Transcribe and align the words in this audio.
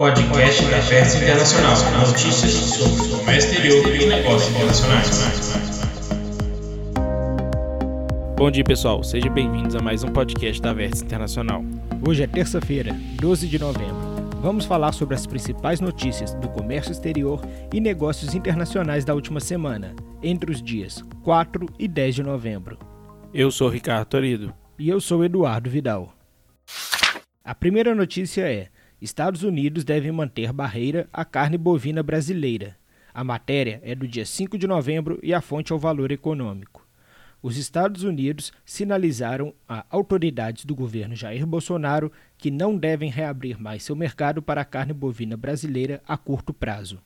Podcast 0.00 0.64
da 0.70 0.80
Versa 0.80 1.18
Internacional. 1.18 1.74
Notícias 2.08 2.52
sobre 2.52 3.02
o 3.02 3.18
comércio 3.18 3.50
exterior 3.50 3.94
e 3.94 4.06
negócios 4.06 4.50
internacionais. 4.50 5.10
Bom 8.34 8.50
dia, 8.50 8.64
pessoal. 8.64 9.04
Sejam 9.04 9.30
bem-vindos 9.30 9.76
a 9.76 9.80
mais 9.80 10.02
um 10.02 10.08
podcast 10.08 10.62
da 10.62 10.72
Versa 10.72 11.04
Internacional. 11.04 11.62
Hoje 12.08 12.22
é 12.22 12.26
terça-feira, 12.26 12.94
12 13.20 13.46
de 13.46 13.58
novembro. 13.58 14.40
Vamos 14.40 14.64
falar 14.64 14.92
sobre 14.92 15.16
as 15.16 15.26
principais 15.26 15.80
notícias 15.82 16.32
do 16.32 16.48
comércio 16.48 16.92
exterior 16.92 17.42
e 17.70 17.78
negócios 17.78 18.34
internacionais 18.34 19.04
da 19.04 19.14
última 19.14 19.38
semana, 19.38 19.94
entre 20.22 20.50
os 20.50 20.62
dias 20.62 21.04
4 21.22 21.66
e 21.78 21.86
10 21.86 22.14
de 22.14 22.22
novembro. 22.22 22.78
Eu 23.34 23.50
sou 23.50 23.68
Ricardo 23.68 24.06
Torido. 24.06 24.54
E 24.78 24.88
eu 24.88 24.98
sou 24.98 25.22
Eduardo 25.22 25.68
Vidal. 25.68 26.14
A 27.44 27.54
primeira 27.54 27.94
notícia 27.94 28.50
é: 28.50 28.68
Estados 29.00 29.42
Unidos 29.42 29.82
devem 29.82 30.12
manter 30.12 30.52
barreira 30.52 31.08
à 31.12 31.24
carne 31.24 31.56
bovina 31.56 32.02
brasileira. 32.02 32.76
A 33.14 33.24
matéria 33.24 33.80
é 33.82 33.94
do 33.94 34.06
dia 34.06 34.26
5 34.26 34.58
de 34.58 34.66
novembro 34.66 35.18
e 35.22 35.32
a 35.32 35.40
fonte 35.40 35.72
é 35.72 35.74
o 35.74 35.78
valor 35.78 36.12
econômico. 36.12 36.86
Os 37.42 37.56
Estados 37.56 38.02
Unidos 38.04 38.52
sinalizaram 38.64 39.54
a 39.66 39.86
autoridades 39.88 40.66
do 40.66 40.74
governo 40.74 41.16
Jair 41.16 41.46
Bolsonaro 41.46 42.12
que 42.36 42.50
não 42.50 42.76
devem 42.76 43.10
reabrir 43.10 43.58
mais 43.58 43.82
seu 43.82 43.96
mercado 43.96 44.42
para 44.42 44.60
a 44.60 44.66
carne 44.66 44.92
bovina 44.92 45.36
brasileira 45.38 46.02
a 46.06 46.18
curto 46.18 46.52
prazo. 46.52 47.00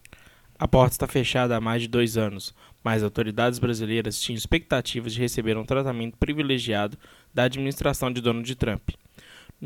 A 0.59 0.67
porta 0.67 0.95
está 0.95 1.07
fechada 1.07 1.57
há 1.57 1.61
mais 1.61 1.83
de 1.83 1.89
dois 1.89 2.17
anos, 2.17 2.53
mas 2.83 3.05
autoridades 3.05 3.61
brasileiras 3.61 4.21
tinham 4.21 4.37
expectativas 4.37 5.13
de 5.13 5.21
receber 5.21 5.57
um 5.57 5.65
tratamento 5.65 6.17
privilegiado 6.19 6.99
da 7.33 7.45
administração 7.45 8.13
de 8.13 8.21
Donald 8.21 8.55
Trump. 8.57 8.91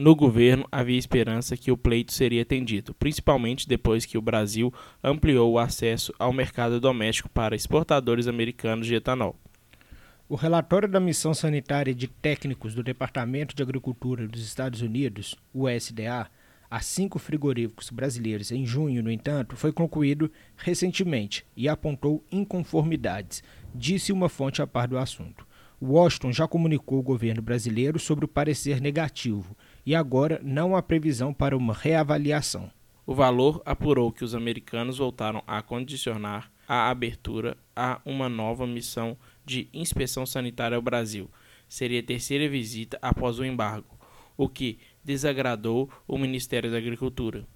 No 0.00 0.14
governo, 0.14 0.64
havia 0.70 0.96
esperança 0.96 1.56
que 1.56 1.72
o 1.72 1.76
pleito 1.76 2.12
seria 2.12 2.42
atendido, 2.42 2.94
principalmente 2.94 3.66
depois 3.66 4.06
que 4.06 4.16
o 4.16 4.22
Brasil 4.22 4.72
ampliou 5.02 5.50
o 5.50 5.58
acesso 5.58 6.14
ao 6.20 6.32
mercado 6.32 6.78
doméstico 6.78 7.28
para 7.28 7.56
exportadores 7.56 8.28
americanos 8.28 8.86
de 8.86 8.94
etanol. 8.94 9.34
O 10.28 10.36
relatório 10.36 10.88
da 10.88 11.00
Missão 11.00 11.34
Sanitária 11.34 11.92
de 11.92 12.06
Técnicos 12.06 12.77
do 12.77 12.82
Departamento 12.84 13.56
de 13.56 13.62
Agricultura 13.64 14.28
dos 14.28 14.40
Estados 14.40 14.82
Unidos, 14.82 15.34
USDA, 15.52 16.30
a 16.70 16.80
cinco 16.80 17.18
frigoríficos 17.18 17.90
brasileiros 17.90 18.52
em 18.52 18.64
junho, 18.64 19.02
no 19.02 19.10
entanto, 19.10 19.56
foi 19.56 19.72
concluído 19.72 20.30
recentemente 20.56 21.44
e 21.56 21.68
apontou 21.68 22.24
inconformidades, 22.30 23.42
disse 23.74 24.12
uma 24.12 24.28
fonte 24.28 24.62
a 24.62 24.66
par 24.66 24.86
do 24.86 24.96
assunto. 24.96 25.44
Washington 25.83 26.33
já 26.33 26.46
comunicou 26.46 26.98
ao 26.98 27.05
governo 27.05 27.42
brasileiro 27.42 27.98
sobre 27.98 28.24
o 28.24 28.28
parecer 28.28 28.80
negativo 28.80 29.56
e 29.89 29.94
agora 29.94 30.39
não 30.44 30.77
há 30.77 30.83
previsão 30.83 31.33
para 31.33 31.56
uma 31.56 31.72
reavaliação. 31.72 32.70
O 33.06 33.14
valor 33.14 33.62
apurou 33.64 34.12
que 34.12 34.22
os 34.22 34.34
americanos 34.34 34.98
voltaram 34.98 35.42
a 35.47 35.62
condicionar 35.62 36.53
a 36.69 36.91
abertura 36.91 37.56
a 37.75 37.98
uma 38.05 38.28
nova 38.28 38.67
missão 38.67 39.17
de 39.47 39.67
inspeção 39.72 40.27
sanitária 40.27 40.77
ao 40.77 40.83
Brasil. 40.83 41.30
Seria 41.67 42.00
a 42.00 42.03
terceira 42.03 42.47
visita 42.50 42.98
após 43.00 43.39
o 43.39 43.47
embargo, 43.47 43.98
o 44.36 44.47
que 44.47 44.78
desagradou 45.03 45.89
o 46.06 46.19
Ministério 46.19 46.70
da 46.70 46.77
Agricultura. 46.77 47.47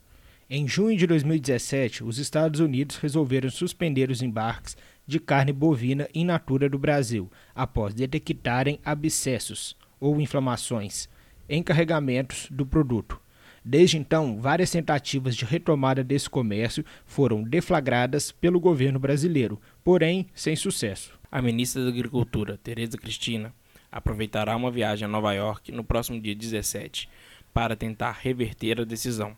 Em 0.49 0.67
junho 0.67 0.97
de 0.97 1.07
2017, 1.07 2.03
os 2.03 2.17
Estados 2.17 2.61
Unidos 2.61 2.97
resolveram 2.97 3.51
suspender 3.51 4.11
os 4.11 4.23
embarques 4.23 4.75
de 5.07 5.21
carne 5.21 5.53
bovina 5.53 6.09
in 6.15 6.25
natura 6.25 6.67
do 6.67 6.79
Brasil, 6.79 7.31
após 7.55 7.93
detectarem 7.93 8.81
abscessos 8.83 9.77
ou 10.01 10.19
inflamações 10.19 11.11
em 11.53 11.63
carregamentos 11.63 12.49
do 12.51 12.65
produto. 12.65 13.21
Desde 13.63 13.99
então, 13.99 14.41
várias 14.41 14.71
tentativas 14.71 15.37
de 15.37 15.45
retomada 15.45 16.03
desse 16.03 16.29
comércio 16.29 16.83
foram 17.05 17.43
deflagradas 17.43 18.33
pelo 18.33 18.59
governo 18.59 18.99
brasileiro, 18.99 19.61
porém 19.85 20.27
sem 20.35 20.57
sucesso. 20.57 21.13
A 21.31 21.43
ministra 21.43 21.85
da 21.85 21.91
Agricultura, 21.91 22.57
Tereza 22.57 22.97
Cristina, 22.97 23.55
aproveitará 23.91 24.57
uma 24.57 24.71
viagem 24.71 25.05
a 25.05 25.09
Nova 25.09 25.35
York 25.35 25.71
no 25.71 25.85
próximo 25.85 26.19
dia 26.19 26.35
17 26.35 27.07
para 27.53 27.77
tentar 27.77 28.13
reverter 28.13 28.81
a 28.81 28.85
decisão. 28.85 29.37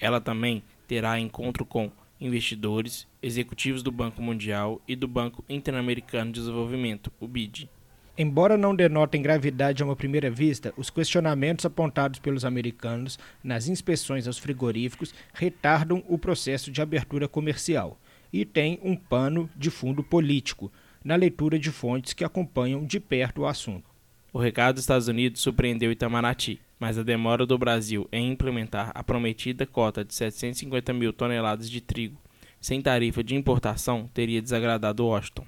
Ela 0.00 0.20
também 0.20 0.64
terá 0.88 1.16
encontro 1.20 1.64
com 1.64 1.92
investidores, 2.20 3.06
executivos 3.22 3.84
do 3.84 3.92
Banco 3.92 4.20
Mundial 4.20 4.82
e 4.86 4.96
do 4.96 5.06
Banco 5.06 5.44
Interamericano 5.48 6.32
de 6.32 6.40
Desenvolvimento, 6.40 7.12
o 7.20 7.28
BID. 7.28 7.68
Embora 8.16 8.58
não 8.58 8.76
denotem 8.76 9.22
gravidade 9.22 9.82
a 9.82 9.86
uma 9.86 9.96
primeira 9.96 10.30
vista, 10.30 10.72
os 10.76 10.90
questionamentos 10.90 11.64
apontados 11.64 12.18
pelos 12.18 12.44
americanos 12.44 13.18
nas 13.42 13.68
inspeções 13.68 14.26
aos 14.26 14.38
frigoríficos 14.38 15.14
retardam 15.32 16.04
o 16.06 16.18
processo 16.18 16.70
de 16.70 16.82
abertura 16.82 17.26
comercial 17.26 17.98
e 18.32 18.44
têm 18.44 18.78
um 18.82 18.94
pano 18.94 19.48
de 19.56 19.70
fundo 19.70 20.02
político 20.02 20.70
na 21.02 21.16
leitura 21.16 21.58
de 21.58 21.70
fontes 21.70 22.12
que 22.12 22.24
acompanham 22.24 22.84
de 22.84 23.00
perto 23.00 23.42
o 23.42 23.46
assunto. 23.46 23.90
O 24.32 24.38
recado 24.38 24.74
dos 24.74 24.84
Estados 24.84 25.08
Unidos 25.08 25.40
surpreendeu 25.40 25.90
Itamaraty, 25.90 26.60
mas 26.78 26.98
a 26.98 27.02
demora 27.02 27.46
do 27.46 27.58
Brasil 27.58 28.08
em 28.12 28.30
implementar 28.30 28.90
a 28.94 29.02
prometida 29.02 29.66
cota 29.66 30.04
de 30.04 30.14
750 30.14 30.92
mil 30.92 31.12
toneladas 31.12 31.68
de 31.68 31.80
trigo 31.80 32.20
sem 32.62 32.80
tarifa 32.80 33.24
de 33.24 33.34
importação 33.34 34.08
teria 34.14 34.40
desagradado 34.40 35.04
Washington. 35.04 35.44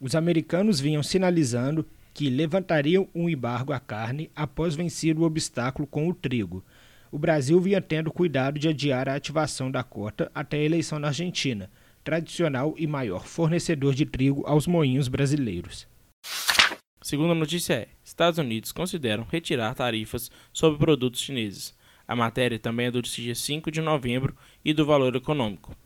Os 0.00 0.16
americanos 0.16 0.80
vinham 0.80 1.02
sinalizando 1.02 1.86
que 2.16 2.30
levantariam 2.30 3.06
um 3.14 3.28
embargo 3.28 3.74
à 3.74 3.78
carne 3.78 4.30
após 4.34 4.74
vencer 4.74 5.18
o 5.18 5.22
obstáculo 5.22 5.86
com 5.86 6.08
o 6.08 6.14
trigo. 6.14 6.64
O 7.12 7.18
Brasil 7.18 7.60
vinha 7.60 7.78
tendo 7.78 8.10
cuidado 8.10 8.58
de 8.58 8.68
adiar 8.68 9.06
a 9.06 9.14
ativação 9.14 9.70
da 9.70 9.84
cota 9.84 10.32
até 10.34 10.56
a 10.56 10.62
eleição 10.62 10.98
na 10.98 11.08
Argentina, 11.08 11.70
tradicional 12.02 12.74
e 12.78 12.86
maior 12.86 13.26
fornecedor 13.26 13.94
de 13.94 14.06
trigo 14.06 14.42
aos 14.46 14.66
moinhos 14.66 15.08
brasileiros. 15.08 15.86
Segunda 17.02 17.34
notícia 17.34 17.74
é: 17.74 17.88
Estados 18.02 18.38
Unidos 18.38 18.72
consideram 18.72 19.26
retirar 19.30 19.74
tarifas 19.74 20.30
sobre 20.54 20.78
produtos 20.78 21.20
chineses. 21.20 21.76
A 22.08 22.16
matéria 22.16 22.58
também 22.58 22.86
é 22.86 22.90
do 22.90 23.02
dia 23.02 23.34
5 23.34 23.70
de 23.70 23.82
novembro 23.82 24.34
e 24.64 24.72
do 24.72 24.86
valor 24.86 25.14
econômico. 25.14 25.76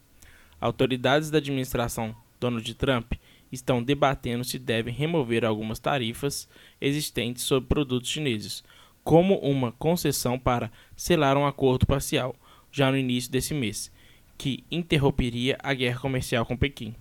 Autoridades 0.61 1.29
da 1.29 1.39
administração 1.39 2.15
Donald 2.39 2.73
Trump 2.75 3.15
estão 3.51 3.83
debatendo 3.83 4.45
se 4.45 4.59
devem 4.59 4.95
remover 4.95 5.45
algumas 5.45 5.79
tarifas 5.79 6.49
existentes 6.81 7.45
sobre 7.45 7.69
produtos 7.69 8.11
chineses, 8.11 8.63
como 9.03 9.39
uma 9.39 9.73
concessão 9.73 10.39
para 10.39 10.71
selar 10.97 11.37
um 11.37 11.47
acordo 11.47 11.87
parcial, 11.87 12.35
já 12.71 12.91
no 12.91 12.97
início 12.97 13.31
desse 13.31 13.55
mês, 13.55 13.91
que 14.39 14.65
interromperia 14.71 15.59
a 15.63 15.75
guerra 15.75 16.01
comercial 16.01 16.47
com 16.47 16.57
Pequim. 16.57 16.95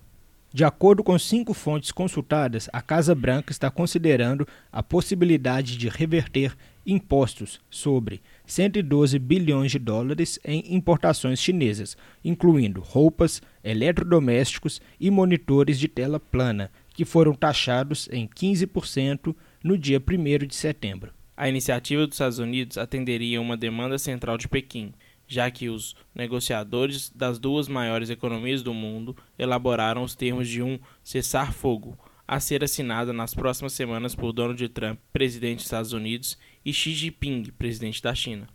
De 0.52 0.64
acordo 0.64 1.04
com 1.04 1.18
cinco 1.20 1.54
fontes 1.54 1.92
consultadas, 1.92 2.68
a 2.74 2.82
Casa 2.82 3.14
Branca 3.14 3.52
está 3.52 3.70
considerando 3.70 4.48
a 4.72 4.82
possibilidade 4.82 5.78
de 5.78 5.88
reverter 5.88 6.58
impostos 6.92 7.60
sobre 7.70 8.22
112 8.46 9.20
bilhões 9.20 9.72
de 9.72 9.80
dólares 9.80 10.40
em 10.44 10.64
importações 10.74 11.40
chinesas, 11.40 11.96
incluindo 12.24 12.82
roupas, 12.82 13.42
eletrodomésticos 13.64 14.82
e 15.00 15.10
monitores 15.10 15.80
de 15.80 15.88
tela 15.88 16.20
plana, 16.20 16.72
que 16.94 17.06
foram 17.06 17.34
taxados 17.34 18.10
em 18.12 18.28
15% 18.28 19.36
no 19.64 19.78
dia 19.78 20.02
1 20.02 20.48
de 20.48 20.56
setembro. 20.56 21.14
A 21.36 21.48
iniciativa 21.48 22.06
dos 22.06 22.16
Estados 22.16 22.40
Unidos 22.40 22.78
atenderia 22.78 23.40
uma 23.40 23.56
demanda 23.56 23.98
central 23.98 24.38
de 24.38 24.48
Pequim, 24.48 24.94
já 25.28 25.50
que 25.50 25.70
os 25.70 25.96
negociadores 26.14 27.10
das 27.12 27.40
duas 27.40 27.68
maiores 27.68 28.10
economias 28.10 28.62
do 28.64 28.74
mundo 28.74 29.16
elaboraram 29.38 30.04
os 30.04 30.16
termos 30.16 30.50
de 30.50 30.62
um 30.62 30.80
cessar-fogo 31.04 31.98
a 32.28 32.40
ser 32.40 32.64
assinado 32.64 33.12
nas 33.12 33.34
próximas 33.34 33.74
semanas 33.74 34.14
por 34.14 34.32
Donald 34.32 34.70
Trump, 34.70 35.00
presidente 35.12 35.58
dos 35.58 35.66
Estados 35.66 35.94
Unidos, 35.94 36.38
e 36.66 36.74
Xi 36.74 36.92
Jinping, 36.92 37.52
presidente 37.58 38.02
da 38.02 38.14
China. 38.14 38.48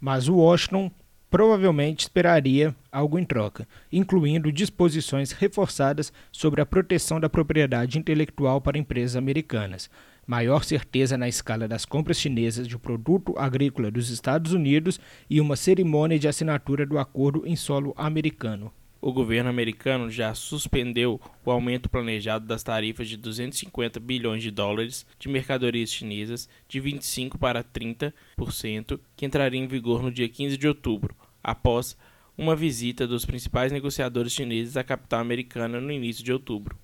Mas 0.00 0.28
o 0.28 0.36
Washington 0.36 0.90
provavelmente 1.34 2.02
esperaria 2.02 2.76
algo 2.92 3.18
em 3.18 3.24
troca, 3.24 3.66
incluindo 3.90 4.52
disposições 4.52 5.32
reforçadas 5.32 6.12
sobre 6.30 6.60
a 6.60 6.66
proteção 6.66 7.18
da 7.18 7.28
propriedade 7.28 7.98
intelectual 7.98 8.60
para 8.60 8.78
empresas 8.78 9.16
americanas, 9.16 9.90
maior 10.26 10.62
certeza 10.62 11.18
na 11.18 11.28
escala 11.28 11.66
das 11.66 11.84
compras 11.84 12.20
chinesas 12.20 12.68
de 12.68 12.78
produto 12.78 13.34
agrícola 13.36 13.90
dos 13.90 14.10
Estados 14.10 14.52
Unidos 14.52 15.00
e 15.28 15.40
uma 15.40 15.56
cerimônia 15.56 16.20
de 16.20 16.28
assinatura 16.28 16.86
do 16.86 16.98
acordo 16.98 17.42
em 17.44 17.56
solo 17.56 17.92
americano. 17.96 18.72
O 19.06 19.12
governo 19.12 19.50
americano 19.50 20.10
já 20.10 20.34
suspendeu 20.34 21.20
o 21.44 21.50
aumento 21.50 21.90
planejado 21.90 22.46
das 22.46 22.62
tarifas 22.62 23.06
de 23.06 23.18
250 23.18 24.00
bilhões 24.00 24.42
de 24.42 24.50
dólares 24.50 25.04
de 25.18 25.28
mercadorias 25.28 25.90
chinesas 25.90 26.48
de 26.66 26.80
25 26.80 27.36
para 27.36 27.62
30%, 27.62 28.98
que 29.14 29.26
entraria 29.26 29.60
em 29.60 29.66
vigor 29.66 30.02
no 30.02 30.10
dia 30.10 30.26
15 30.26 30.56
de 30.56 30.66
outubro, 30.66 31.14
após 31.42 31.94
uma 32.34 32.56
visita 32.56 33.06
dos 33.06 33.26
principais 33.26 33.70
negociadores 33.70 34.32
chineses 34.32 34.74
à 34.74 34.82
capital 34.82 35.20
americana 35.20 35.82
no 35.82 35.92
início 35.92 36.24
de 36.24 36.32
outubro. 36.32 36.74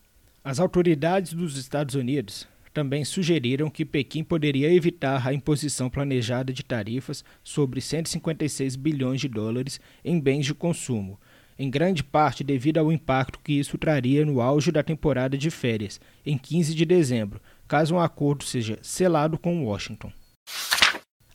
As 0.44 0.60
autoridades 0.60 1.32
dos 1.32 1.56
Estados 1.56 1.94
Unidos 1.94 2.46
também 2.70 3.02
sugeriram 3.02 3.70
que 3.70 3.84
Pequim 3.84 4.22
poderia 4.22 4.70
evitar 4.70 5.26
a 5.26 5.32
imposição 5.32 5.88
planejada 5.88 6.52
de 6.52 6.62
tarifas 6.62 7.24
sobre 7.42 7.80
156 7.80 8.76
bilhões 8.76 9.22
de 9.22 9.28
dólares 9.28 9.80
em 10.04 10.20
bens 10.20 10.44
de 10.44 10.52
consumo, 10.52 11.18
em 11.60 11.68
grande 11.68 12.02
parte 12.02 12.42
devido 12.42 12.78
ao 12.78 12.90
impacto 12.90 13.38
que 13.38 13.52
isso 13.52 13.76
traria 13.76 14.24
no 14.24 14.40
auge 14.40 14.72
da 14.72 14.82
temporada 14.82 15.36
de 15.36 15.50
férias, 15.50 16.00
em 16.24 16.38
15 16.38 16.74
de 16.74 16.86
dezembro, 16.86 17.38
caso 17.68 17.94
um 17.94 18.00
acordo 18.00 18.44
seja 18.44 18.78
selado 18.80 19.36
com 19.36 19.66
Washington. 19.66 20.10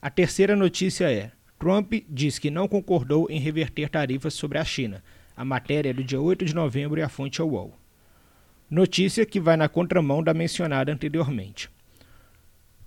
A 0.02 0.10
terceira 0.10 0.56
notícia 0.56 1.12
é: 1.12 1.32
Trump 1.60 1.94
diz 2.10 2.40
que 2.40 2.50
não 2.50 2.68
concordou 2.68 3.28
em 3.30 3.40
reverter 3.40 3.88
tarifas 3.88 4.34
sobre 4.34 4.58
a 4.58 4.66
China. 4.66 5.04
A 5.38 5.46
matéria 5.46 5.92
é 5.92 5.94
do 5.94 6.04
dia 6.04 6.20
8 6.20 6.44
de 6.44 6.56
novembro 6.56 7.00
e 7.00 7.04
a 7.04 7.10
fonte 7.10 7.40
é 7.40 7.44
o 7.44 7.50
UOL. 7.50 7.78
Notícia 8.68 9.28
que 9.28 9.40
vai 9.40 9.56
na 9.56 9.70
contramão 9.70 10.24
da 10.24 10.34
mencionada 10.34 10.92
anteriormente. 10.92 11.70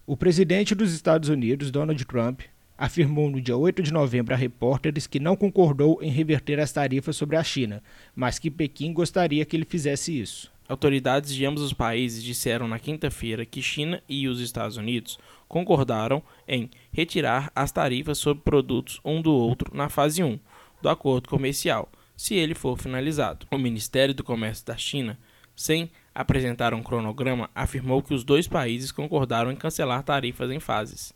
O 0.04 0.16
presidente 0.16 0.74
dos 0.74 0.92
Estados 0.92 1.28
Unidos, 1.28 1.70
Donald 1.70 2.04
Trump, 2.04 2.40
afirmou 2.78 3.28
no 3.28 3.40
dia 3.40 3.56
8 3.56 3.82
de 3.82 3.92
novembro 3.92 4.32
a 4.32 4.36
repórteres 4.36 5.08
que 5.08 5.18
não 5.18 5.34
concordou 5.34 5.98
em 6.00 6.10
reverter 6.10 6.60
as 6.60 6.72
tarifas 6.72 7.16
sobre 7.16 7.36
a 7.36 7.42
China, 7.42 7.82
mas 8.14 8.38
que 8.38 8.50
Pequim 8.50 8.92
gostaria 8.92 9.44
que 9.44 9.56
ele 9.56 9.64
fizesse 9.64 10.18
isso. 10.18 10.50
Autoridades 10.68 11.34
de 11.34 11.44
ambos 11.44 11.62
os 11.62 11.72
países 11.72 12.22
disseram 12.22 12.68
na 12.68 12.78
quinta-feira 12.78 13.44
que 13.44 13.60
China 13.60 14.00
e 14.08 14.28
os 14.28 14.40
Estados 14.40 14.76
Unidos 14.76 15.18
concordaram 15.48 16.22
em 16.46 16.70
retirar 16.92 17.50
as 17.56 17.72
tarifas 17.72 18.18
sobre 18.18 18.44
produtos 18.44 19.00
um 19.04 19.20
do 19.20 19.32
outro 19.32 19.76
na 19.76 19.88
fase 19.88 20.22
1 20.22 20.38
do 20.80 20.88
acordo 20.88 21.28
comercial, 21.28 21.90
se 22.16 22.36
ele 22.36 22.54
for 22.54 22.78
finalizado. 22.78 23.46
O 23.50 23.58
Ministério 23.58 24.14
do 24.14 24.22
Comércio 24.22 24.64
da 24.64 24.76
China 24.76 25.18
sem 25.58 25.90
apresentar 26.14 26.72
um 26.72 26.84
cronograma, 26.84 27.50
afirmou 27.52 28.00
que 28.00 28.14
os 28.14 28.22
dois 28.22 28.46
países 28.46 28.92
concordaram 28.92 29.50
em 29.50 29.56
cancelar 29.56 30.04
tarifas 30.04 30.52
em 30.52 30.60
fases. 30.60 31.12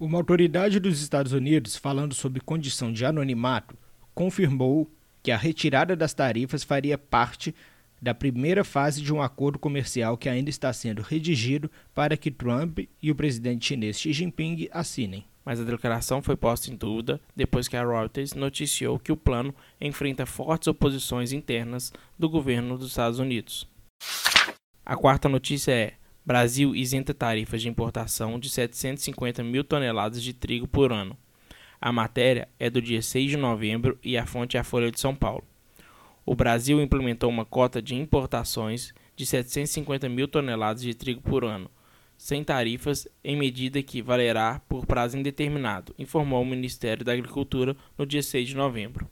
Uma 0.00 0.16
autoridade 0.16 0.80
dos 0.80 1.02
Estados 1.02 1.32
Unidos, 1.32 1.76
falando 1.76 2.14
sobre 2.14 2.40
condição 2.40 2.90
de 2.90 3.04
anonimato, 3.04 3.76
confirmou 4.14 4.90
que 5.22 5.30
a 5.30 5.36
retirada 5.36 5.94
das 5.94 6.14
tarifas 6.14 6.64
faria 6.64 6.96
parte 6.96 7.54
da 8.00 8.14
primeira 8.14 8.64
fase 8.64 9.02
de 9.02 9.12
um 9.12 9.20
acordo 9.20 9.58
comercial 9.58 10.16
que 10.16 10.30
ainda 10.30 10.48
está 10.48 10.72
sendo 10.72 11.02
redigido 11.02 11.70
para 11.94 12.16
que 12.16 12.30
Trump 12.30 12.78
e 13.02 13.10
o 13.10 13.14
presidente 13.14 13.66
chinês 13.66 14.00
Xi 14.00 14.14
Jinping 14.14 14.70
assinem. 14.72 15.26
Mas 15.44 15.60
a 15.60 15.64
declaração 15.64 16.22
foi 16.22 16.34
posta 16.34 16.70
em 16.70 16.76
dúvida 16.76 17.20
depois 17.36 17.68
que 17.68 17.76
a 17.76 17.84
Reuters 17.86 18.32
noticiou 18.32 18.98
que 18.98 19.12
o 19.12 19.16
plano 19.18 19.54
enfrenta 19.78 20.24
fortes 20.24 20.68
oposições 20.68 21.30
internas 21.30 21.92
do 22.18 22.26
governo 22.26 22.78
dos 22.78 22.88
Estados 22.88 23.18
Unidos. 23.18 23.68
A 24.82 24.96
quarta 24.96 25.28
notícia 25.28 25.72
é: 25.72 25.92
Brasil 26.30 26.76
isenta 26.76 27.12
tarifas 27.12 27.60
de 27.60 27.68
importação 27.68 28.38
de 28.38 28.48
750 28.48 29.42
mil 29.42 29.64
toneladas 29.64 30.22
de 30.22 30.32
trigo 30.32 30.68
por 30.68 30.92
ano. 30.92 31.18
A 31.80 31.90
matéria 31.90 32.46
é 32.56 32.70
do 32.70 32.80
dia 32.80 33.02
6 33.02 33.32
de 33.32 33.36
novembro 33.36 33.98
e 34.00 34.16
a 34.16 34.24
fonte 34.24 34.56
é 34.56 34.60
a 34.60 34.62
Folha 34.62 34.92
de 34.92 35.00
São 35.00 35.12
Paulo. 35.12 35.42
O 36.24 36.36
Brasil 36.36 36.80
implementou 36.80 37.28
uma 37.28 37.44
cota 37.44 37.82
de 37.82 37.96
importações 37.96 38.94
de 39.16 39.26
750 39.26 40.08
mil 40.08 40.28
toneladas 40.28 40.82
de 40.82 40.94
trigo 40.94 41.20
por 41.20 41.44
ano, 41.44 41.68
sem 42.16 42.44
tarifas, 42.44 43.08
em 43.24 43.36
medida 43.36 43.82
que 43.82 44.00
valerá 44.00 44.62
por 44.68 44.86
prazo 44.86 45.18
indeterminado, 45.18 45.92
informou 45.98 46.42
o 46.42 46.46
Ministério 46.46 47.04
da 47.04 47.12
Agricultura 47.12 47.76
no 47.98 48.06
dia 48.06 48.22
6 48.22 48.50
de 48.50 48.54
novembro. 48.54 49.10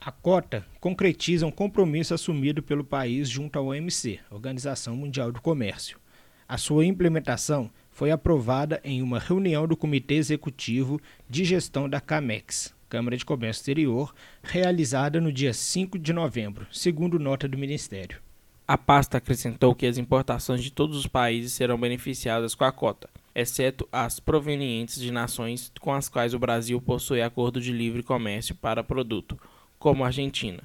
A 0.00 0.10
cota 0.10 0.66
concretiza 0.80 1.46
um 1.46 1.52
compromisso 1.52 2.12
assumido 2.12 2.60
pelo 2.60 2.82
país 2.82 3.28
junto 3.30 3.56
à 3.56 3.62
OMC, 3.62 4.18
Organização 4.32 4.96
Mundial 4.96 5.30
do 5.30 5.40
Comércio. 5.40 6.04
A 6.48 6.56
sua 6.56 6.86
implementação 6.86 7.68
foi 7.90 8.12
aprovada 8.12 8.80
em 8.84 9.02
uma 9.02 9.18
reunião 9.18 9.66
do 9.66 9.76
Comitê 9.76 10.14
Executivo 10.14 11.00
de 11.28 11.44
Gestão 11.44 11.88
da 11.88 12.00
CAMEX, 12.00 12.72
Câmara 12.88 13.16
de 13.16 13.24
Comércio 13.24 13.62
Exterior, 13.62 14.14
realizada 14.44 15.20
no 15.20 15.32
dia 15.32 15.52
5 15.52 15.98
de 15.98 16.12
novembro, 16.12 16.64
segundo 16.70 17.18
nota 17.18 17.48
do 17.48 17.58
Ministério. 17.58 18.20
A 18.68 18.78
pasta 18.78 19.18
acrescentou 19.18 19.74
que 19.74 19.86
as 19.86 19.98
importações 19.98 20.62
de 20.62 20.70
todos 20.70 20.96
os 20.96 21.08
países 21.08 21.52
serão 21.52 21.76
beneficiadas 21.76 22.54
com 22.54 22.62
a 22.62 22.70
cota, 22.70 23.10
exceto 23.34 23.88
as 23.90 24.20
provenientes 24.20 25.00
de 25.00 25.10
nações 25.10 25.72
com 25.80 25.92
as 25.92 26.08
quais 26.08 26.32
o 26.32 26.38
Brasil 26.38 26.80
possui 26.80 27.22
acordo 27.22 27.60
de 27.60 27.72
livre 27.72 28.04
comércio 28.04 28.54
para 28.54 28.84
produto, 28.84 29.36
como 29.80 30.04
a 30.04 30.08
Argentina, 30.08 30.62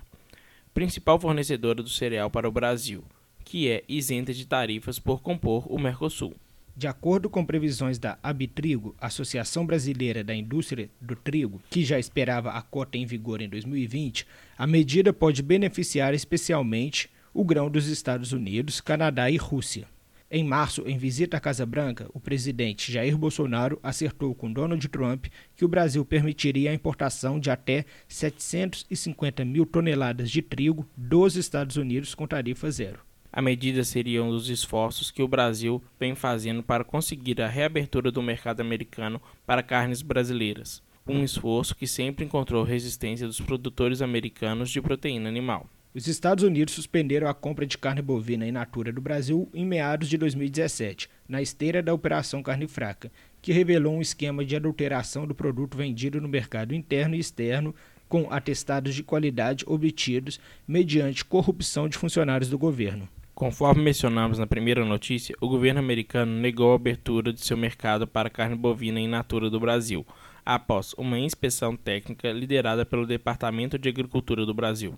principal 0.76 1.20
fornecedora 1.20 1.82
do 1.82 1.90
cereal 1.90 2.30
para 2.30 2.48
o 2.48 2.52
Brasil, 2.52 3.04
que 3.52 3.68
é 3.68 3.84
isenta 3.86 4.34
de 4.34 4.48
tarifas 4.48 4.98
por 4.98 5.22
compor 5.22 5.66
o 5.70 5.78
Mercosul. 5.78 6.34
De 6.74 6.88
acordo 6.88 7.30
com 7.30 7.46
previsões 7.46 8.00
da 8.00 8.18
Abitrigo, 8.24 8.96
Associação 8.98 9.66
Brasileira 9.66 10.24
da 10.24 10.34
Indústria 10.34 10.90
do 11.02 11.18
Trigo, 11.18 11.62
que 11.70 11.84
já 11.84 12.00
esperava 12.00 12.52
a 12.52 12.62
cota 12.62 12.98
em 12.98 13.06
vigor 13.06 13.42
em 13.42 13.50
2020, 13.50 14.26
a 14.58 14.66
medida 14.66 15.12
pode 15.12 15.42
beneficiar 15.42 16.14
especialmente 16.14 17.10
o 17.34 17.44
grão 17.44 17.70
dos 17.70 17.88
Estados 17.88 18.32
Unidos, 18.32 18.80
Canadá 18.80 19.30
e 19.30 19.36
Rússia. 19.36 19.86
Em 20.32 20.46
março, 20.46 20.88
em 20.88 20.98
visita 20.98 21.36
à 21.36 21.40
Casa 21.42 21.66
Branca, 21.66 22.10
o 22.14 22.22
presidente 22.22 22.90
Jair 22.90 23.18
Bolsonaro 23.18 23.78
acertou 23.84 24.34
com 24.34 24.50
Donald 24.50 24.88
Trump 24.88 25.26
que 25.58 25.66
o 25.66 25.68
Brasil 25.68 26.06
permitiria 26.06 26.72
a 26.72 26.74
importação 26.74 27.38
de 27.38 27.52
até 27.52 27.84
750 28.08 29.44
mil 29.44 29.66
toneladas 29.66 30.32
de 30.32 30.42
trigo 30.42 30.88
dos 30.96 31.36
Estados 31.36 31.76
Unidos 31.76 32.16
com 32.16 32.26
tarifa 32.26 32.72
zero. 32.72 33.11
A 33.34 33.42
medida 33.42 33.86
seria 33.86 34.22
um 34.22 34.30
dos 34.30 34.50
esforços 34.50 35.10
que 35.10 35.24
o 35.24 35.28
Brasil 35.28 35.82
vem 35.98 36.14
fazendo 36.16 36.62
para 36.62 36.84
conseguir 36.84 37.42
a 37.42 37.48
reabertura 37.48 38.12
do 38.12 38.22
mercado 38.22 38.60
americano 38.60 39.22
para 39.46 39.64
carnes 39.64 40.02
brasileiras, 40.02 40.84
um 41.08 41.24
esforço 41.24 41.74
que 41.74 41.88
sempre 41.88 42.26
encontrou 42.26 42.62
resistência 42.66 43.26
dos 43.26 43.40
produtores 43.40 44.02
americanos 44.02 44.70
de 44.70 44.82
proteína 44.82 45.30
animal. 45.30 45.66
Os 45.94 46.08
Estados 46.08 46.44
Unidos 46.44 46.74
suspenderam 46.74 47.28
a 47.28 47.34
compra 47.34 47.66
de 47.66 47.78
carne 47.78 48.02
bovina 48.02 48.46
in 48.46 48.52
natura 48.52 48.92
do 48.92 49.00
Brasil 49.00 49.50
em 49.54 49.66
meados 49.66 50.10
de 50.10 50.18
2017, 50.18 51.10
na 51.28 51.42
esteira 51.42 51.82
da 51.82 51.94
Operação 51.94 52.44
Carne 52.44 52.68
Fraca, 52.68 53.10
que 53.42 53.54
revelou 53.54 53.96
um 53.96 54.02
esquema 54.02 54.44
de 54.44 54.58
adulteração 54.58 55.26
do 55.26 55.34
produto 55.34 55.78
vendido 55.78 56.20
no 56.20 56.28
mercado 56.28 56.76
interno 56.76 57.16
e 57.16 57.20
externo 57.20 57.74
com 58.10 58.28
atestados 58.30 58.94
de 58.94 59.04
qualidade 59.04 59.64
obtidos 59.66 60.38
mediante 60.68 61.24
corrupção 61.24 61.88
de 61.88 61.98
funcionários 61.98 62.50
do 62.50 62.58
governo. 62.58 63.08
Conforme 63.42 63.82
mencionamos 63.82 64.38
na 64.38 64.46
primeira 64.46 64.86
notícia, 64.86 65.36
o 65.42 65.50
governo 65.50 65.80
americano 65.80 66.32
negou 66.32 66.74
a 66.74 66.76
abertura 66.76 67.34
de 67.34 67.42
seu 67.42 67.58
mercado 67.58 68.06
para 68.06 68.30
carne 68.30 68.56
bovina 68.56 69.00
in 69.00 69.08
natura 69.08 69.50
do 69.50 69.60
Brasil, 69.60 70.06
após 70.46 70.94
uma 70.94 71.18
inspeção 71.18 71.76
técnica 71.76 72.32
liderada 72.32 72.86
pelo 72.86 73.04
Departamento 73.04 73.80
de 73.80 73.90
Agricultura 73.90 74.46
do 74.46 74.54
Brasil. 74.54 74.94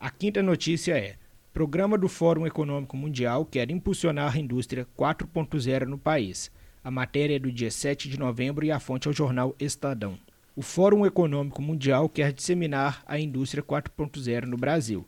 A 0.00 0.10
quinta 0.10 0.42
notícia 0.42 0.98
é: 0.98 1.14
Programa 1.52 1.96
do 1.96 2.08
Fórum 2.08 2.48
Econômico 2.48 2.96
Mundial 2.96 3.44
quer 3.44 3.70
impulsionar 3.70 4.34
a 4.34 4.40
indústria 4.40 4.84
4.0 4.98 5.84
no 5.84 5.96
país. 5.96 6.50
A 6.82 6.90
matéria 6.90 7.36
é 7.36 7.38
do 7.38 7.52
dia 7.52 7.70
7 7.70 8.08
de 8.08 8.18
novembro 8.18 8.66
e 8.66 8.72
a 8.72 8.80
fonte 8.80 9.06
é 9.06 9.12
o 9.12 9.14
jornal 9.14 9.54
Estadão. 9.60 10.18
O 10.56 10.62
Fórum 10.62 11.06
Econômico 11.06 11.62
Mundial 11.62 12.08
quer 12.08 12.32
disseminar 12.32 13.04
a 13.06 13.20
indústria 13.20 13.62
4.0 13.62 14.46
no 14.46 14.56
Brasil. 14.56 15.06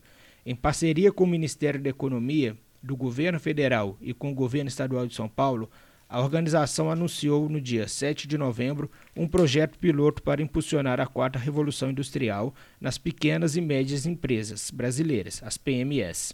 Em 0.48 0.54
parceria 0.54 1.10
com 1.10 1.24
o 1.24 1.26
Ministério 1.26 1.82
da 1.82 1.90
Economia, 1.90 2.56
do 2.80 2.96
Governo 2.96 3.40
Federal 3.40 3.98
e 4.00 4.14
com 4.14 4.30
o 4.30 4.34
Governo 4.34 4.68
Estadual 4.68 5.04
de 5.04 5.12
São 5.12 5.28
Paulo, 5.28 5.68
a 6.08 6.20
organização 6.20 6.88
anunciou 6.88 7.48
no 7.48 7.60
dia 7.60 7.88
7 7.88 8.28
de 8.28 8.38
novembro 8.38 8.88
um 9.16 9.26
projeto 9.26 9.76
piloto 9.76 10.22
para 10.22 10.40
impulsionar 10.40 11.00
a 11.00 11.06
quarta 11.08 11.36
revolução 11.36 11.90
industrial 11.90 12.54
nas 12.80 12.96
pequenas 12.96 13.56
e 13.56 13.60
médias 13.60 14.06
empresas 14.06 14.70
brasileiras, 14.70 15.42
as 15.42 15.58
PMEs. 15.58 16.32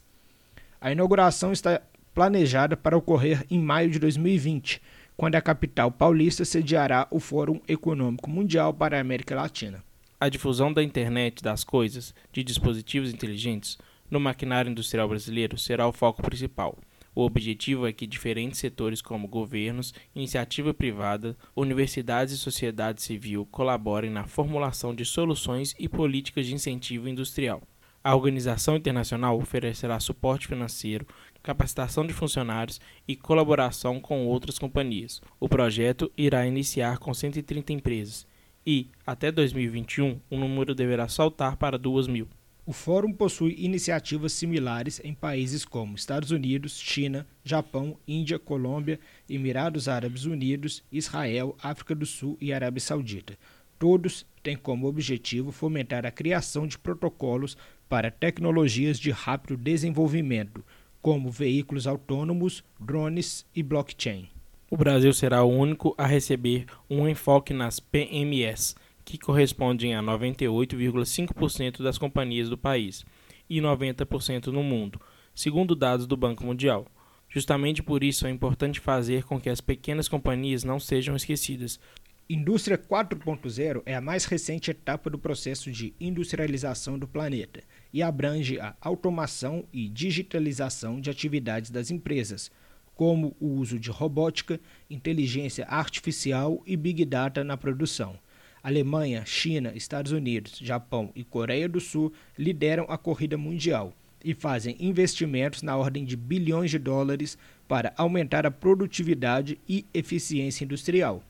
A 0.78 0.92
inauguração 0.92 1.50
está 1.50 1.80
planejada 2.12 2.76
para 2.76 2.98
ocorrer 2.98 3.46
em 3.50 3.58
maio 3.58 3.88
de 3.88 3.98
2020, 3.98 4.82
quando 5.16 5.36
a 5.36 5.40
capital 5.40 5.90
paulista 5.90 6.44
sediará 6.44 7.08
o 7.10 7.18
Fórum 7.18 7.62
Econômico 7.66 8.28
Mundial 8.28 8.74
para 8.74 8.98
a 8.98 9.00
América 9.00 9.34
Latina. 9.34 9.82
A 10.20 10.28
difusão 10.28 10.70
da 10.70 10.82
internet 10.82 11.42
das 11.42 11.64
coisas, 11.64 12.14
de 12.30 12.44
dispositivos 12.44 13.10
inteligentes, 13.10 13.78
no 14.12 14.20
maquinário 14.20 14.70
industrial 14.70 15.08
brasileiro 15.08 15.56
será 15.56 15.88
o 15.88 15.92
foco 15.92 16.20
principal. 16.20 16.78
O 17.14 17.22
objetivo 17.22 17.86
é 17.86 17.94
que 17.94 18.06
diferentes 18.06 18.58
setores 18.58 19.00
como 19.00 19.26
governos, 19.26 19.94
iniciativa 20.14 20.74
privada, 20.74 21.34
universidades 21.56 22.34
e 22.34 22.38
sociedade 22.38 23.00
civil 23.00 23.46
colaborem 23.50 24.10
na 24.10 24.26
formulação 24.26 24.94
de 24.94 25.06
soluções 25.06 25.74
e 25.78 25.88
políticas 25.88 26.44
de 26.44 26.54
incentivo 26.54 27.08
industrial. 27.08 27.62
A 28.04 28.14
organização 28.14 28.76
internacional 28.76 29.38
oferecerá 29.38 29.98
suporte 29.98 30.46
financeiro, 30.46 31.06
capacitação 31.42 32.06
de 32.06 32.12
funcionários 32.12 32.82
e 33.08 33.16
colaboração 33.16 33.98
com 33.98 34.26
outras 34.26 34.58
companhias. 34.58 35.22
O 35.40 35.48
projeto 35.48 36.12
irá 36.18 36.46
iniciar 36.46 36.98
com 36.98 37.14
130 37.14 37.72
empresas 37.72 38.26
e, 38.66 38.90
até 39.06 39.32
2021, 39.32 40.20
o 40.28 40.36
número 40.36 40.74
deverá 40.74 41.08
saltar 41.08 41.56
para 41.56 41.78
2 41.78 42.06
mil. 42.08 42.28
O 42.64 42.72
fórum 42.72 43.12
possui 43.12 43.56
iniciativas 43.58 44.32
similares 44.32 45.00
em 45.02 45.12
países 45.12 45.64
como 45.64 45.96
Estados 45.96 46.30
Unidos, 46.30 46.78
China, 46.78 47.26
Japão, 47.42 47.98
Índia, 48.06 48.38
Colômbia, 48.38 49.00
Emirados 49.28 49.88
Árabes 49.88 50.26
Unidos, 50.26 50.80
Israel, 50.92 51.56
África 51.60 51.92
do 51.92 52.06
Sul 52.06 52.38
e 52.40 52.52
Arábia 52.52 52.80
Saudita. 52.80 53.36
Todos 53.80 54.24
têm 54.44 54.56
como 54.56 54.86
objetivo 54.86 55.50
fomentar 55.50 56.06
a 56.06 56.12
criação 56.12 56.64
de 56.64 56.78
protocolos 56.78 57.56
para 57.88 58.12
tecnologias 58.12 58.96
de 58.96 59.10
rápido 59.10 59.56
desenvolvimento, 59.56 60.64
como 61.02 61.32
veículos 61.32 61.88
autônomos, 61.88 62.62
drones 62.78 63.44
e 63.52 63.60
blockchain. 63.60 64.28
O 64.70 64.76
Brasil 64.76 65.12
será 65.12 65.42
o 65.42 65.50
único 65.50 65.96
a 65.98 66.06
receber 66.06 66.66
um 66.88 67.08
enfoque 67.08 67.52
nas 67.52 67.80
PMS, 67.80 68.76
que 69.04 69.18
correspondem 69.18 69.94
a 69.94 70.02
98,5% 70.02 71.82
das 71.82 71.98
companhias 71.98 72.48
do 72.48 72.58
país 72.58 73.04
e 73.48 73.60
90% 73.60 74.46
no 74.46 74.62
mundo, 74.62 75.00
segundo 75.34 75.74
dados 75.74 76.06
do 76.06 76.16
Banco 76.16 76.44
Mundial. 76.44 76.86
Justamente 77.28 77.82
por 77.82 78.04
isso 78.04 78.26
é 78.26 78.30
importante 78.30 78.78
fazer 78.78 79.24
com 79.24 79.40
que 79.40 79.48
as 79.48 79.60
pequenas 79.60 80.08
companhias 80.08 80.64
não 80.64 80.78
sejam 80.78 81.16
esquecidas. 81.16 81.80
Indústria 82.28 82.78
4.0 82.78 83.82
é 83.84 83.94
a 83.94 84.00
mais 84.00 84.24
recente 84.24 84.70
etapa 84.70 85.10
do 85.10 85.18
processo 85.18 85.70
de 85.70 85.94
industrialização 86.00 86.98
do 86.98 87.08
planeta 87.08 87.62
e 87.92 88.02
abrange 88.02 88.58
a 88.60 88.74
automação 88.80 89.66
e 89.72 89.88
digitalização 89.88 91.00
de 91.00 91.10
atividades 91.10 91.70
das 91.70 91.90
empresas, 91.90 92.50
como 92.94 93.36
o 93.40 93.48
uso 93.48 93.78
de 93.78 93.90
robótica, 93.90 94.60
inteligência 94.88 95.66
artificial 95.66 96.62
e 96.66 96.76
big 96.76 97.04
data 97.04 97.42
na 97.42 97.56
produção. 97.56 98.18
Alemanha, 98.62 99.24
China, 99.26 99.72
Estados 99.74 100.12
Unidos, 100.12 100.58
Japão 100.60 101.10
e 101.14 101.24
Coreia 101.24 101.68
do 101.68 101.80
Sul 101.80 102.12
lideram 102.38 102.86
a 102.88 102.96
corrida 102.96 103.36
mundial 103.36 103.92
e 104.24 104.34
fazem 104.34 104.76
investimentos 104.78 105.62
na 105.62 105.76
ordem 105.76 106.04
de 106.04 106.16
bilhões 106.16 106.70
de 106.70 106.78
dólares 106.78 107.36
para 107.66 107.92
aumentar 107.96 108.46
a 108.46 108.50
produtividade 108.50 109.58
e 109.68 109.84
eficiência 109.92 110.64
industrial. 110.64 111.22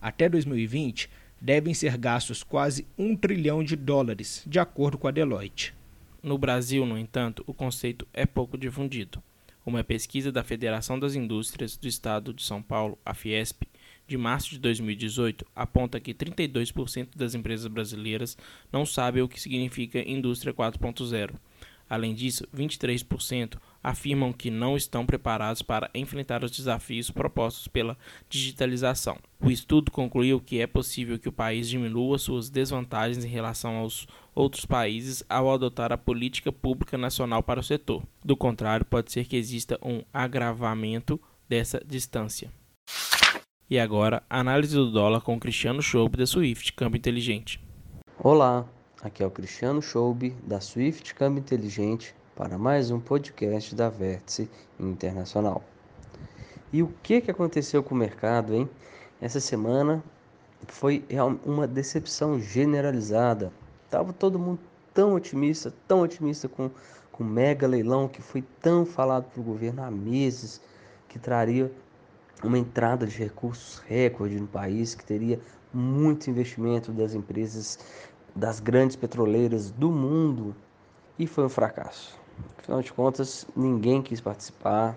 Até 0.00 0.28
2020, 0.28 1.10
devem 1.40 1.74
ser 1.74 1.96
gastos 1.98 2.42
quase 2.42 2.86
um 2.96 3.14
trilhão 3.14 3.62
de 3.62 3.76
dólares, 3.76 4.42
de 4.46 4.58
acordo 4.58 4.96
com 4.96 5.08
a 5.08 5.10
Deloitte. 5.10 5.74
No 6.22 6.38
Brasil, 6.38 6.84
no 6.86 6.98
entanto, 6.98 7.44
o 7.46 7.54
conceito 7.54 8.06
é 8.12 8.26
pouco 8.26 8.56
difundido. 8.56 9.22
Uma 9.64 9.84
pesquisa 9.84 10.32
da 10.32 10.42
Federação 10.42 10.98
das 10.98 11.14
Indústrias 11.14 11.76
do 11.76 11.86
Estado 11.86 12.32
de 12.32 12.42
São 12.42 12.62
Paulo, 12.62 12.98
a 13.04 13.12
Fiesp, 13.12 13.64
de 14.08 14.16
março 14.16 14.50
de 14.50 14.58
2018 14.58 15.44
aponta 15.54 16.00
que 16.00 16.14
32% 16.14 17.10
das 17.14 17.34
empresas 17.34 17.66
brasileiras 17.66 18.36
não 18.72 18.86
sabem 18.86 19.22
o 19.22 19.28
que 19.28 19.40
significa 19.40 20.00
Indústria 20.00 20.52
4.0. 20.52 21.34
Além 21.88 22.14
disso, 22.14 22.46
23% 22.54 23.58
afirmam 23.82 24.32
que 24.32 24.50
não 24.50 24.76
estão 24.76 25.06
preparados 25.06 25.62
para 25.62 25.90
enfrentar 25.94 26.44
os 26.44 26.50
desafios 26.50 27.10
propostos 27.10 27.66
pela 27.68 27.96
digitalização. 28.28 29.16
O 29.40 29.50
estudo 29.50 29.90
concluiu 29.90 30.40
que 30.40 30.60
é 30.60 30.66
possível 30.66 31.18
que 31.18 31.28
o 31.28 31.32
país 31.32 31.68
diminua 31.68 32.18
suas 32.18 32.50
desvantagens 32.50 33.24
em 33.24 33.28
relação 33.28 33.76
aos 33.76 34.06
outros 34.34 34.66
países 34.66 35.22
ao 35.28 35.50
adotar 35.50 35.92
a 35.92 35.98
política 35.98 36.52
pública 36.52 36.98
nacional 36.98 37.42
para 37.42 37.60
o 37.60 37.64
setor. 37.64 38.02
Do 38.22 38.36
contrário, 38.36 38.84
pode 38.84 39.10
ser 39.10 39.24
que 39.24 39.36
exista 39.36 39.78
um 39.82 40.02
agravamento 40.12 41.18
dessa 41.48 41.82
distância. 41.86 42.52
E 43.70 43.78
agora, 43.78 44.22
análise 44.30 44.74
do 44.74 44.90
dólar 44.90 45.20
com 45.20 45.38
Cristiano 45.38 45.82
Schoub 45.82 46.16
da 46.16 46.26
Swift 46.26 46.72
Câmbio 46.72 46.96
Inteligente. 46.96 47.62
Olá, 48.18 48.64
aqui 49.02 49.22
é 49.22 49.26
o 49.26 49.30
Cristiano 49.30 49.82
Schoub 49.82 50.34
da 50.42 50.58
Swift 50.58 51.14
Câmbio 51.14 51.40
Inteligente 51.40 52.14
para 52.34 52.56
mais 52.56 52.90
um 52.90 52.98
podcast 52.98 53.74
da 53.74 53.90
Vértice 53.90 54.48
Internacional. 54.80 55.62
E 56.72 56.82
o 56.82 56.90
que, 57.02 57.20
que 57.20 57.30
aconteceu 57.30 57.82
com 57.82 57.94
o 57.94 57.98
mercado, 57.98 58.54
hein? 58.54 58.66
Essa 59.20 59.38
semana 59.38 60.02
foi 60.66 61.04
uma 61.44 61.66
decepção 61.66 62.40
generalizada. 62.40 63.52
Tava 63.90 64.14
todo 64.14 64.38
mundo 64.38 64.60
tão 64.94 65.14
otimista, 65.14 65.74
tão 65.86 66.00
otimista 66.00 66.48
com, 66.48 66.70
com 67.12 67.22
o 67.22 67.26
mega 67.26 67.66
leilão 67.66 68.08
que 68.08 68.22
foi 68.22 68.42
tão 68.62 68.86
falado 68.86 69.30
pelo 69.30 69.44
governo 69.44 69.82
há 69.82 69.90
meses, 69.90 70.58
que 71.06 71.18
traria 71.18 71.70
uma 72.42 72.58
entrada 72.58 73.06
de 73.06 73.16
recursos 73.18 73.78
recorde 73.86 74.38
no 74.38 74.46
país, 74.46 74.94
que 74.94 75.04
teria 75.04 75.40
muito 75.72 76.30
investimento 76.30 76.92
das 76.92 77.14
empresas, 77.14 77.78
das 78.34 78.60
grandes 78.60 78.96
petroleiras 78.96 79.70
do 79.70 79.90
mundo, 79.90 80.54
e 81.18 81.26
foi 81.26 81.44
um 81.44 81.48
fracasso. 81.48 82.18
Afinal 82.58 82.80
de 82.80 82.92
contas, 82.92 83.46
ninguém 83.56 84.00
quis 84.00 84.20
participar, 84.20 84.96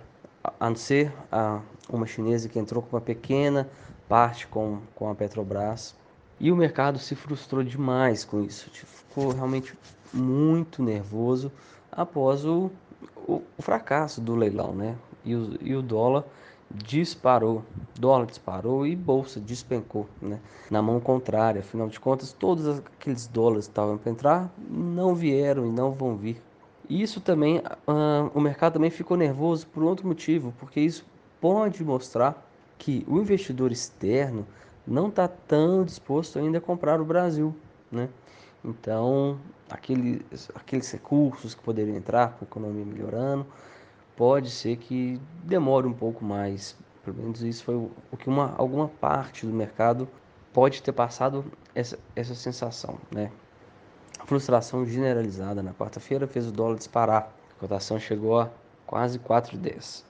a 0.59 0.69
não 0.69 0.75
ser 0.75 1.11
a, 1.31 1.59
uma 1.89 2.05
chinesa 2.05 2.47
que 2.47 2.59
entrou 2.59 2.81
com 2.81 2.95
uma 2.95 3.01
pequena 3.01 3.69
parte 4.07 4.47
com, 4.47 4.79
com 4.95 5.09
a 5.09 5.15
Petrobras. 5.15 5.95
E 6.39 6.51
o 6.51 6.55
mercado 6.55 6.99
se 6.99 7.15
frustrou 7.15 7.63
demais 7.63 8.25
com 8.25 8.43
isso, 8.43 8.69
ficou 8.71 9.31
realmente 9.31 9.77
muito 10.11 10.83
nervoso 10.83 11.51
após 11.91 12.43
o, 12.43 12.71
o, 13.27 13.41
o 13.57 13.61
fracasso 13.61 14.19
do 14.19 14.35
leilão, 14.35 14.73
né? 14.73 14.95
E 15.23 15.35
o, 15.35 15.57
e 15.61 15.75
o 15.75 15.81
dólar 15.81 16.25
disparou, 16.75 17.63
dólar 17.99 18.25
disparou 18.25 18.85
e 18.85 18.95
bolsa 18.95 19.39
despencou, 19.39 20.07
né? 20.21 20.39
Na 20.69 20.81
mão 20.81 20.99
contrária, 20.99 21.59
afinal 21.59 21.87
de 21.87 21.99
contas, 21.99 22.33
todos 22.33 22.79
aqueles 22.79 23.27
dólares 23.27 23.65
que 23.65 23.71
estavam 23.71 23.97
para 23.97 24.11
entrar 24.11 24.53
não 24.69 25.13
vieram 25.15 25.65
e 25.65 25.69
não 25.69 25.91
vão 25.91 26.15
vir. 26.15 26.41
Isso 26.89 27.21
também, 27.21 27.59
uh, 27.59 28.31
o 28.33 28.41
mercado 28.41 28.73
também 28.73 28.89
ficou 28.89 29.15
nervoso 29.15 29.65
por 29.67 29.83
outro 29.83 30.07
motivo, 30.07 30.53
porque 30.59 30.79
isso 30.79 31.05
pode 31.39 31.83
mostrar 31.83 32.45
que 32.77 33.05
o 33.07 33.17
investidor 33.17 33.71
externo 33.71 34.45
não 34.85 35.07
está 35.07 35.27
tão 35.27 35.83
disposto 35.83 36.39
ainda 36.39 36.57
a 36.57 36.61
comprar 36.61 36.99
o 36.99 37.05
Brasil, 37.05 37.55
né? 37.91 38.09
Então, 38.63 39.39
aqueles, 39.69 40.49
aqueles 40.53 40.91
recursos 40.91 41.55
que 41.55 41.63
poderiam 41.63 41.95
entrar 41.95 42.33
com 42.33 42.45
a 42.45 42.47
economia 42.47 42.85
melhorando, 42.85 43.45
pode 44.21 44.51
ser 44.51 44.77
que 44.77 45.19
demore 45.43 45.87
um 45.87 45.93
pouco 45.93 46.23
mais. 46.23 46.77
Pelo 47.03 47.17
menos 47.17 47.41
isso 47.41 47.63
foi 47.63 47.73
o 47.73 48.15
que 48.15 48.29
uma, 48.29 48.53
alguma 48.55 48.87
parte 48.87 49.47
do 49.47 49.51
mercado 49.51 50.07
pode 50.53 50.83
ter 50.83 50.91
passado 50.91 51.43
essa, 51.73 51.97
essa 52.15 52.35
sensação, 52.35 52.99
né? 53.09 53.31
A 54.19 54.25
frustração 54.27 54.85
generalizada 54.85 55.63
na 55.63 55.73
quarta-feira 55.73 56.27
fez 56.27 56.45
o 56.45 56.51
dólar 56.51 56.77
disparar. 56.77 57.33
A 57.57 57.59
cotação 57.61 57.97
chegou 57.97 58.39
a 58.39 58.51
quase 58.85 59.17
4,10. 59.17 60.03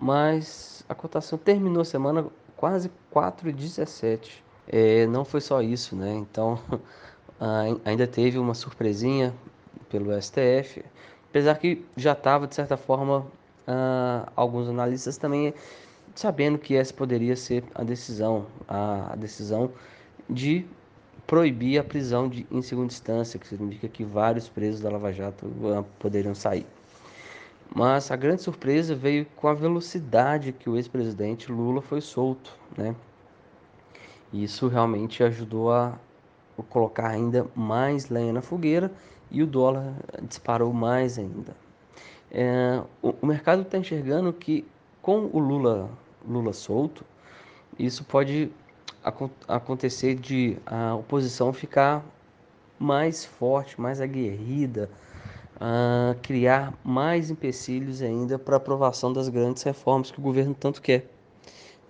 Mas 0.00 0.82
a 0.88 0.94
cotação 0.94 1.38
terminou 1.38 1.82
a 1.82 1.84
semana 1.84 2.24
quase 2.56 2.90
4,17. 3.14 4.42
É, 4.66 5.06
não 5.08 5.26
foi 5.26 5.42
só 5.42 5.60
isso, 5.60 5.94
né? 5.94 6.14
Então 6.14 6.58
ainda 7.84 8.06
teve 8.06 8.38
uma 8.38 8.54
surpresinha 8.54 9.34
pelo 9.90 10.10
STF, 10.22 10.82
apesar 11.28 11.58
que 11.58 11.84
já 11.98 12.12
estava 12.12 12.46
de 12.46 12.54
certa 12.54 12.78
forma 12.78 13.26
uh, 13.68 14.30
alguns 14.34 14.68
analistas 14.68 15.16
também 15.16 15.54
sabendo 16.14 16.58
que 16.58 16.74
essa 16.74 16.92
poderia 16.92 17.36
ser 17.36 17.62
a 17.74 17.84
decisão, 17.84 18.46
a, 18.66 19.12
a 19.12 19.16
decisão 19.16 19.70
de 20.28 20.66
proibir 21.26 21.78
a 21.78 21.84
prisão 21.84 22.28
de, 22.28 22.46
em 22.50 22.62
segunda 22.62 22.92
instância, 22.92 23.38
que 23.38 23.46
significa 23.46 23.86
que 23.86 24.02
vários 24.02 24.48
presos 24.48 24.80
da 24.80 24.90
Lava 24.90 25.12
Jato 25.12 25.46
uh, 25.46 25.84
poderiam 25.98 26.34
sair. 26.34 26.66
Mas 27.74 28.10
a 28.10 28.16
grande 28.16 28.42
surpresa 28.42 28.94
veio 28.94 29.26
com 29.36 29.46
a 29.46 29.54
velocidade 29.54 30.52
que 30.52 30.70
o 30.70 30.76
ex-presidente 30.76 31.52
Lula 31.52 31.82
foi 31.82 32.00
solto, 32.00 32.56
né? 32.76 32.96
Isso 34.32 34.68
realmente 34.68 35.22
ajudou 35.22 35.70
a 35.70 35.98
colocar 36.68 37.08
ainda 37.08 37.46
mais 37.54 38.08
lenha 38.08 38.32
na 38.32 38.42
fogueira 38.42 38.90
e 39.30 39.42
o 39.42 39.46
dólar 39.46 39.94
disparou 40.22 40.72
mais 40.72 41.18
ainda. 41.18 41.54
É, 42.30 42.82
o, 43.02 43.14
o, 43.22 43.26
mercado 43.26 43.62
está 43.62 43.78
enxergando 43.78 44.32
que 44.32 44.66
com 45.00 45.30
o 45.32 45.38
Lula, 45.38 45.90
Lula 46.26 46.52
solto, 46.52 47.04
isso 47.78 48.04
pode 48.04 48.50
ac 49.02 49.30
acontecer 49.46 50.14
de 50.14 50.58
a 50.66 50.94
oposição 50.94 51.52
ficar 51.52 52.04
mais 52.78 53.24
forte, 53.24 53.80
mais 53.80 54.00
aguerrida, 54.00 54.90
uh, 55.56 56.18
criar 56.22 56.74
mais 56.84 57.30
empecilhos 57.30 58.02
ainda 58.02 58.38
para 58.38 58.56
aprovação 58.56 59.12
das 59.12 59.28
grandes 59.28 59.62
reformas 59.62 60.10
que 60.10 60.18
o 60.18 60.22
governo 60.22 60.54
tanto 60.54 60.82
quer. 60.82 61.10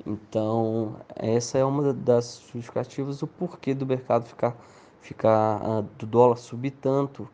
Então, 0.07 0.97
essa 1.17 1.59
é 1.59 1.65
uma 1.65 1.93
das 1.93 2.43
justificativas 2.53 3.19
do 3.19 3.27
porquê 3.27 3.75
do 3.75 3.85
mercado 3.85 4.27
ficar, 4.27 4.57
ficar 5.01 5.61
uh, 5.63 5.83
do 5.99 6.07
dólar 6.07 6.37
subir 6.37 6.71
tanto 6.71 7.29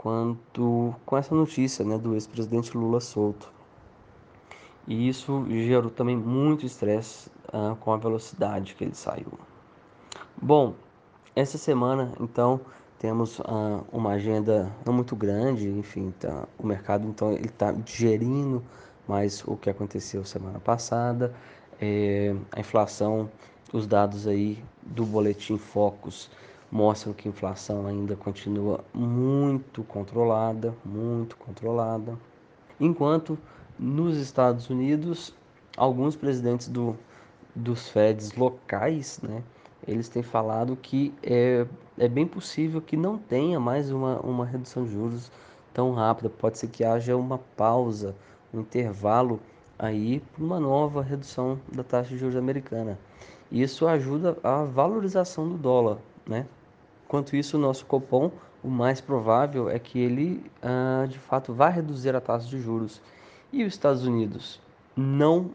quanto 0.00 0.94
com 1.04 1.14
essa 1.14 1.34
notícia 1.34 1.84
né, 1.84 1.98
do 1.98 2.14
ex-presidente 2.14 2.74
Lula 2.74 3.00
solto. 3.00 3.52
E 4.88 5.06
isso 5.06 5.44
gerou 5.50 5.90
também 5.90 6.16
muito 6.16 6.64
estresse 6.64 7.28
uh, 7.48 7.76
com 7.76 7.92
a 7.92 7.98
velocidade 7.98 8.74
que 8.74 8.82
ele 8.82 8.94
saiu. 8.94 9.30
Bom, 10.40 10.74
essa 11.36 11.58
semana, 11.58 12.14
então, 12.18 12.62
temos 12.98 13.40
uh, 13.40 13.84
uma 13.92 14.12
agenda 14.12 14.74
não 14.86 14.94
muito 14.94 15.14
grande, 15.14 15.68
enfim, 15.68 16.14
tá, 16.18 16.48
o 16.58 16.66
mercado 16.66 17.06
então 17.06 17.32
ele 17.32 17.48
está 17.48 17.70
digerindo 17.70 18.64
mais 19.06 19.44
o 19.46 19.54
que 19.54 19.68
aconteceu 19.68 20.24
semana 20.24 20.60
passada, 20.60 21.34
é, 21.78 22.34
a 22.52 22.60
inflação, 22.60 23.30
os 23.70 23.86
dados 23.86 24.26
aí 24.26 24.64
do 24.82 25.04
boletim 25.04 25.58
Focus 25.58 26.30
mostram 26.70 27.12
que 27.12 27.28
a 27.28 27.30
inflação 27.30 27.86
ainda 27.86 28.14
continua 28.14 28.84
muito 28.94 29.82
controlada, 29.84 30.74
muito 30.84 31.36
controlada, 31.36 32.16
enquanto 32.78 33.38
nos 33.78 34.16
Estados 34.16 34.70
Unidos 34.70 35.34
alguns 35.76 36.14
presidentes 36.14 36.68
do, 36.68 36.96
dos 37.54 37.88
Feds 37.88 38.32
locais, 38.34 39.20
né, 39.22 39.42
eles 39.86 40.08
têm 40.08 40.22
falado 40.22 40.76
que 40.76 41.14
é, 41.22 41.66
é 41.98 42.08
bem 42.08 42.26
possível 42.26 42.80
que 42.80 42.96
não 42.96 43.18
tenha 43.18 43.58
mais 43.58 43.90
uma, 43.90 44.20
uma 44.20 44.44
redução 44.44 44.84
de 44.84 44.92
juros 44.92 45.32
tão 45.72 45.92
rápida. 45.92 46.28
Pode 46.28 46.58
ser 46.58 46.68
que 46.68 46.84
haja 46.84 47.16
uma 47.16 47.38
pausa, 47.56 48.14
um 48.52 48.60
intervalo 48.60 49.40
aí 49.78 50.20
para 50.20 50.44
uma 50.44 50.60
nova 50.60 51.02
redução 51.02 51.58
da 51.72 51.82
taxa 51.82 52.10
de 52.10 52.18
juros 52.18 52.36
americana. 52.36 52.98
Isso 53.50 53.86
ajuda 53.86 54.36
a 54.44 54.64
valorização 54.64 55.48
do 55.48 55.56
dólar, 55.56 55.98
né? 56.26 56.46
Enquanto 57.10 57.34
isso, 57.34 57.56
o 57.56 57.60
nosso 57.60 57.86
Copom, 57.86 58.30
o 58.62 58.68
mais 58.68 59.00
provável 59.00 59.68
é 59.68 59.80
que 59.80 59.98
ele, 59.98 60.48
ah, 60.62 61.04
de 61.08 61.18
fato, 61.18 61.52
vá 61.52 61.68
reduzir 61.68 62.14
a 62.14 62.20
taxa 62.20 62.46
de 62.46 62.60
juros. 62.60 63.02
E 63.52 63.64
os 63.64 63.74
Estados 63.74 64.06
Unidos 64.06 64.60
não 64.96 65.50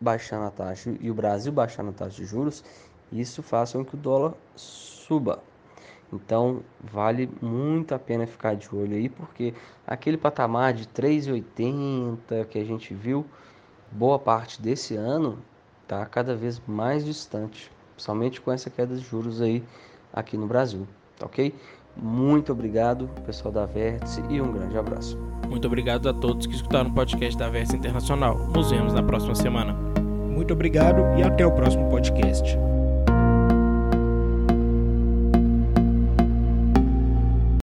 baixando 0.00 0.46
a 0.46 0.50
taxa 0.50 0.92
e 1.00 1.08
o 1.08 1.14
Brasil 1.14 1.52
baixando 1.52 1.90
a 1.90 1.92
taxa 1.92 2.16
de 2.16 2.24
juros, 2.24 2.64
isso 3.12 3.44
faz 3.44 3.74
com 3.74 3.84
que 3.84 3.94
o 3.94 3.96
dólar 3.96 4.34
suba. 4.56 5.40
Então, 6.12 6.64
vale 6.82 7.30
muito 7.40 7.94
a 7.94 7.98
pena 8.00 8.26
ficar 8.26 8.56
de 8.56 8.68
olho 8.74 8.96
aí, 8.96 9.08
porque 9.08 9.54
aquele 9.86 10.16
patamar 10.16 10.72
de 10.72 10.84
3,80 10.88 12.44
que 12.46 12.58
a 12.58 12.64
gente 12.64 12.92
viu 12.92 13.24
boa 13.92 14.18
parte 14.18 14.60
desse 14.60 14.96
ano 14.96 15.38
está 15.84 16.04
cada 16.06 16.34
vez 16.34 16.60
mais 16.66 17.04
distante, 17.04 17.70
principalmente 17.94 18.40
com 18.40 18.50
essa 18.50 18.68
queda 18.68 18.96
de 18.96 19.04
juros 19.04 19.40
aí 19.40 19.62
aqui 20.12 20.36
no 20.36 20.46
Brasil, 20.46 20.86
tá 21.18 21.26
ok? 21.26 21.54
Muito 21.96 22.52
obrigado, 22.52 23.08
pessoal 23.26 23.52
da 23.52 23.66
Vértice, 23.66 24.22
e 24.30 24.40
um 24.40 24.52
grande 24.52 24.78
abraço. 24.78 25.18
Muito 25.48 25.66
obrigado 25.66 26.08
a 26.08 26.14
todos 26.14 26.46
que 26.46 26.54
escutaram 26.54 26.90
o 26.90 26.94
podcast 26.94 27.36
da 27.36 27.48
Vértice 27.48 27.76
Internacional. 27.76 28.38
Nos 28.54 28.70
vemos 28.70 28.92
na 28.92 29.02
próxima 29.02 29.34
semana. 29.34 29.72
Muito 29.72 30.52
obrigado 30.52 31.00
e 31.18 31.22
até 31.22 31.44
o 31.44 31.50
próximo 31.50 31.90
podcast. 31.90 32.56